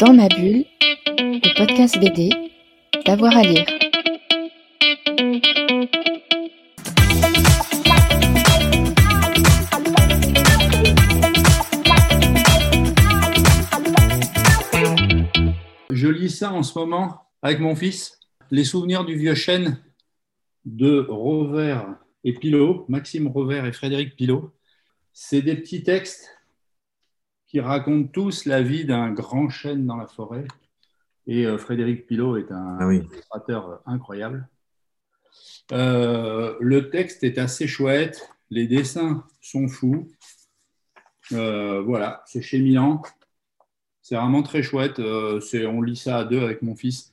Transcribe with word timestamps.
Dans 0.00 0.14
ma 0.14 0.28
bulle, 0.28 0.64
le 1.18 1.58
podcast 1.58 2.00
BD, 2.00 2.30
d'avoir 3.04 3.36
à 3.36 3.42
lire. 3.42 3.66
Je 15.90 16.08
lis 16.08 16.30
ça 16.30 16.50
en 16.50 16.62
ce 16.62 16.78
moment 16.78 17.26
avec 17.42 17.60
mon 17.60 17.76
fils, 17.76 18.18
Les 18.50 18.64
souvenirs 18.64 19.04
du 19.04 19.18
vieux 19.18 19.34
chêne 19.34 19.82
de 20.64 21.06
Robert 21.10 21.98
et 22.24 22.32
Pilot, 22.32 22.86
Maxime 22.88 23.26
Robert 23.26 23.66
et 23.66 23.72
Frédéric 23.72 24.16
Pilot. 24.16 24.50
C'est 25.12 25.42
des 25.42 25.56
petits 25.56 25.82
textes 25.82 26.39
qui 27.50 27.58
racontent 27.58 28.06
tous 28.12 28.44
la 28.44 28.62
vie 28.62 28.84
d'un 28.84 29.10
grand 29.10 29.48
chêne 29.48 29.84
dans 29.84 29.96
la 29.96 30.06
forêt. 30.06 30.46
Et 31.26 31.46
euh, 31.46 31.58
Frédéric 31.58 32.06
Pilot 32.06 32.36
est 32.36 32.52
un 32.52 32.78
Ah 32.78 32.86
oui. 32.86 32.98
illustrateur 32.98 33.82
incroyable. 33.86 34.48
Euh, 35.72 36.54
le 36.60 36.90
texte 36.90 37.24
est 37.24 37.38
assez 37.38 37.66
chouette, 37.66 38.30
les 38.50 38.68
dessins 38.68 39.24
sont 39.40 39.66
fous. 39.66 40.08
Euh, 41.32 41.82
voilà, 41.82 42.22
c'est 42.24 42.40
chez 42.40 42.60
Milan. 42.60 43.02
C'est 44.00 44.14
vraiment 44.14 44.44
très 44.44 44.62
chouette. 44.62 45.00
Euh, 45.00 45.40
on 45.66 45.82
lit 45.82 45.96
ça 45.96 46.18
à 46.18 46.24
deux 46.24 46.40
avec 46.42 46.62
mon 46.62 46.76
fils. 46.76 47.12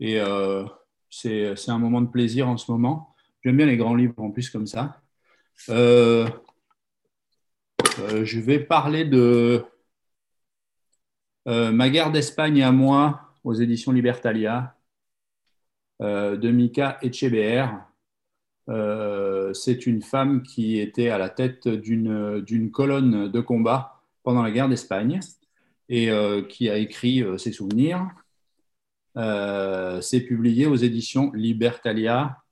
Et 0.00 0.20
euh, 0.20 0.64
c'est 1.10 1.54
c'est 1.54 1.70
un 1.70 1.78
moment 1.78 2.00
de 2.00 2.08
plaisir 2.08 2.48
en 2.48 2.56
ce 2.56 2.70
moment. 2.72 3.14
J'aime 3.44 3.56
bien 3.56 3.66
les 3.66 3.76
grands 3.76 3.94
livres 3.94 4.14
en 4.18 4.30
plus 4.30 4.50
comme 4.50 4.66
ça. 4.66 5.00
Euh, 5.68 6.28
euh, 8.00 8.24
je 8.24 8.40
vais 8.40 8.58
parler 8.58 9.04
de 9.04 9.64
euh, 11.46 11.72
Ma 11.72 11.88
guerre 11.90 12.12
d'Espagne 12.12 12.62
à 12.62 12.72
moi 12.72 13.20
aux 13.44 13.54
éditions 13.54 13.92
Libertalia 13.92 14.76
euh, 16.02 16.36
de 16.36 16.50
Mika 16.50 16.98
Echebeer. 17.02 17.68
Euh, 18.68 19.54
c'est 19.54 19.86
une 19.86 20.02
femme 20.02 20.42
qui 20.42 20.78
était 20.78 21.08
à 21.08 21.16
la 21.16 21.30
tête 21.30 21.68
d'une 21.68 22.70
colonne 22.70 23.30
de 23.30 23.40
combat 23.40 24.02
pendant 24.22 24.42
la 24.42 24.50
guerre 24.50 24.68
d'Espagne 24.68 25.20
et 25.88 26.10
euh, 26.10 26.42
qui 26.42 26.68
a 26.68 26.76
écrit 26.76 27.24
ses 27.38 27.52
souvenirs. 27.52 28.08
C'est 30.02 30.20
publié 30.20 30.66
aux 30.66 30.76
éditions 30.76 31.32
Libertalia. 31.32 32.42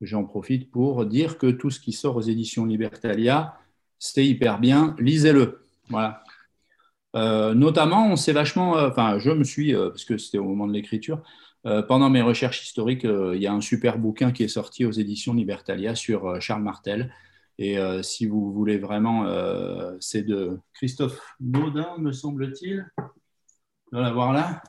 J'en 0.00 0.24
profite 0.24 0.70
pour 0.70 1.04
dire 1.04 1.36
que 1.36 1.50
tout 1.50 1.70
ce 1.70 1.80
qui 1.80 1.92
sort 1.92 2.16
aux 2.16 2.22
éditions 2.22 2.64
Libertalia, 2.64 3.58
c'est 3.98 4.24
hyper 4.26 4.58
bien. 4.58 4.96
Lisez-le. 4.98 5.66
Voilà. 5.90 6.24
Euh, 7.16 7.54
notamment, 7.54 8.06
on 8.06 8.16
s'est 8.16 8.32
vachement, 8.32 8.78
euh, 8.78 8.88
enfin, 8.88 9.18
je 9.18 9.30
me 9.30 9.44
suis, 9.44 9.74
euh, 9.74 9.90
parce 9.90 10.04
que 10.04 10.16
c'était 10.16 10.38
au 10.38 10.44
moment 10.44 10.66
de 10.66 10.72
l'écriture, 10.72 11.22
pendant 11.88 12.08
mes 12.08 12.22
recherches 12.22 12.62
historiques, 12.62 13.04
il 13.04 13.38
y 13.38 13.46
a 13.46 13.52
un 13.52 13.60
super 13.60 13.98
bouquin 13.98 14.32
qui 14.32 14.44
est 14.44 14.48
sorti 14.48 14.86
aux 14.86 14.92
éditions 14.92 15.34
Libertalia 15.34 15.94
sur 15.94 16.40
Charles 16.40 16.62
Martel. 16.62 17.12
Et 17.58 17.76
si 18.00 18.24
vous 18.24 18.50
voulez 18.50 18.78
vraiment, 18.78 19.26
c'est 20.00 20.22
de 20.22 20.58
Christophe 20.72 21.20
Naudin, 21.38 21.98
me 21.98 22.12
semble-t-il. 22.12 22.90
On 23.92 23.98
va 23.98 24.00
l'avoir 24.00 24.32
là. 24.32 24.62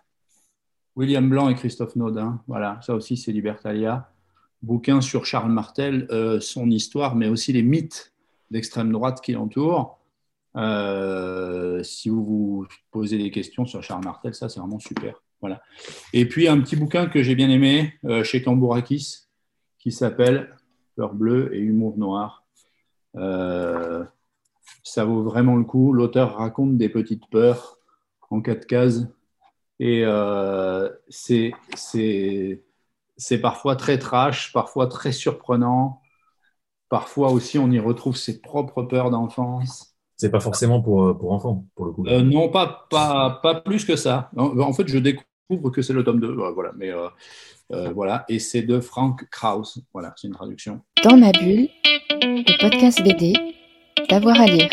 William 0.98 1.30
Blanc 1.30 1.48
et 1.48 1.56
Christophe 1.56 1.96
Naudin. 1.96 2.42
Voilà, 2.48 2.78
ça 2.82 2.94
aussi, 2.94 3.16
c'est 3.16 3.32
Libertalia. 3.32 4.12
Bouquin 4.62 5.00
sur 5.00 5.26
Charles 5.26 5.54
Martel, 5.54 6.10
son 6.42 6.70
histoire, 6.70 7.16
mais 7.16 7.30
aussi 7.30 7.54
les 7.54 7.64
mythes 7.64 8.12
d'extrême 8.50 8.92
droite 8.92 9.22
qui 9.22 9.32
l'entourent. 9.32 10.01
Euh, 10.58 11.82
si 11.84 12.10
vous 12.10 12.26
vous 12.26 12.68
posez 12.92 13.18
des 13.18 13.32
questions 13.32 13.66
sur 13.66 13.82
Charles 13.82 14.04
Martel, 14.04 14.34
ça, 14.34 14.50
c'est 14.50 14.60
vraiment 14.60 14.80
super. 14.80 15.22
Voilà. 15.40 15.62
Et 16.14 16.28
puis, 16.28 16.48
un 16.48 16.60
petit 16.60 16.76
bouquin 16.76 17.08
que 17.08 17.24
j'ai 17.24 17.36
bien 17.36 17.50
aimé 17.50 17.94
euh, 18.06 18.24
chez 18.24 18.42
Cambourakis 18.42 19.28
qui 19.80 19.92
s'appelle 19.92 20.56
Peur 20.96 21.14
bleue 21.14 21.56
et 21.56 21.60
humour 21.60 21.98
noir. 21.98 22.46
Euh, 23.16 24.04
ça 24.84 25.06
vaut 25.06 25.24
vraiment 25.24 25.56
le 25.56 25.64
coup. 25.64 25.94
L'auteur 25.94 26.36
raconte 26.36 26.78
des 26.78 26.90
petites 26.90 27.28
peurs 27.30 27.80
en 28.30 28.42
quatre 28.42 28.68
cases 28.68 29.08
et 29.80 30.06
c'est 31.08 31.54
parfois 33.42 33.76
très 33.76 33.98
trash, 33.98 34.54
parfois 34.54 34.88
très 34.88 35.12
surprenant. 35.12 36.02
Parfois 36.88 37.32
aussi, 37.32 37.58
on 37.58 37.72
y 37.72 37.80
retrouve 37.80 38.16
ses 38.16 38.42
propres 38.42 38.84
peurs 38.84 39.10
d'enfance. 39.10 39.91
C'est 40.22 40.30
pas 40.30 40.40
forcément 40.40 40.84
pour, 40.84 41.04
euh, 41.04 41.14
pour 41.16 41.32
enfants, 41.32 41.66
pour 41.74 41.86
le 41.88 41.94
coup. 41.94 42.06
Euh, 42.06 42.22
non, 42.22 42.50
pas, 42.50 42.86
pas, 42.92 43.40
pas 43.42 43.56
plus 43.56 43.86
que 43.86 43.96
ça. 43.96 44.30
En, 44.38 44.72
fait, 44.72 44.88
je 44.88 45.00
découvre 45.00 45.72
que 45.72 45.82
c'est 45.82 45.94
le 45.94 46.04
tome 46.04 46.20
2. 46.20 46.36
Voilà, 46.54 46.74
mais 46.78 46.92
euh, 46.92 47.90
voilà. 47.96 48.24
Et 48.30 48.38
c'est 48.38 48.62
de 48.62 48.80
Frank 48.80 49.28
Kraus. 49.32 49.80
Voilà, 49.94 50.14
c'est 50.16 50.28
une 50.28 50.36
traduction. 50.36 50.82
Dans 51.04 51.18
ma 51.18 51.32
bulle, 51.32 51.70
le 52.22 52.62
podcast 52.62 53.02
BD, 53.02 53.34
d'avoir 54.12 54.40
à 54.40 54.46
lire. 54.46 54.70